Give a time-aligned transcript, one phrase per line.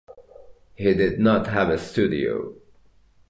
[0.73, 2.55] He did not have a studio.